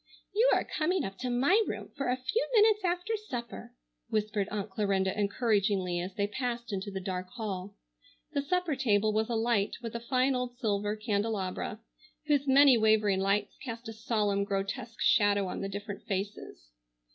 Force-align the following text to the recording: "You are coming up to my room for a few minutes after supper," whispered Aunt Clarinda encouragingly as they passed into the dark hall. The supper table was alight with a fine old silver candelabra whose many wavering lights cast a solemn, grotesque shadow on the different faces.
"You 0.33 0.49
are 0.53 0.63
coming 0.63 1.03
up 1.05 1.19
to 1.19 1.29
my 1.29 1.61
room 1.67 1.91
for 1.95 2.09
a 2.09 2.17
few 2.17 2.49
minutes 2.55 2.83
after 2.83 3.13
supper," 3.15 3.75
whispered 4.09 4.49
Aunt 4.49 4.71
Clarinda 4.71 5.15
encouragingly 5.15 5.99
as 5.99 6.15
they 6.15 6.25
passed 6.25 6.73
into 6.73 6.89
the 6.89 6.99
dark 6.99 7.29
hall. 7.29 7.75
The 8.33 8.41
supper 8.41 8.75
table 8.75 9.13
was 9.13 9.29
alight 9.29 9.75
with 9.83 9.93
a 9.93 9.99
fine 9.99 10.33
old 10.33 10.57
silver 10.57 10.95
candelabra 10.95 11.81
whose 12.25 12.47
many 12.47 12.79
wavering 12.79 13.19
lights 13.19 13.57
cast 13.63 13.87
a 13.89 13.93
solemn, 13.93 14.43
grotesque 14.43 15.01
shadow 15.01 15.45
on 15.47 15.61
the 15.61 15.69
different 15.69 16.03
faces. 16.07 16.71